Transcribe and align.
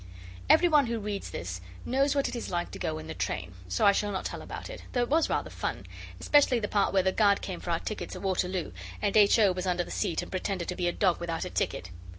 Every 0.49 0.67
one 0.67 0.87
who 0.87 0.97
reads 0.97 1.29
this 1.29 1.61
knows 1.85 2.15
what 2.15 2.27
it 2.27 2.35
is 2.35 2.49
like 2.49 2.71
to 2.71 2.79
go 2.79 2.97
in 2.97 3.05
the 3.05 3.13
train, 3.13 3.53
so 3.67 3.85
I 3.85 3.91
shall 3.91 4.11
not 4.11 4.25
tell 4.25 4.41
about 4.41 4.67
it 4.67 4.81
though 4.93 5.01
it 5.03 5.09
was 5.09 5.29
rather 5.29 5.51
fun, 5.51 5.85
especially 6.19 6.59
the 6.59 6.67
part 6.67 6.91
where 6.91 7.03
the 7.03 7.11
guard 7.11 7.43
came 7.43 7.59
for 7.59 7.71
the 7.71 7.85
tickets 7.85 8.15
at 8.15 8.23
Waterloo, 8.23 8.71
and 8.99 9.15
H. 9.15 9.37
O. 9.37 9.51
was 9.51 9.67
under 9.67 9.83
the 9.83 9.91
seat 9.91 10.23
and 10.23 10.31
pretended 10.31 10.67
to 10.69 10.75
be 10.75 10.87
a 10.87 10.91
dog 10.91 11.19
without 11.19 11.45
a 11.45 11.51
ticket. 11.51 11.91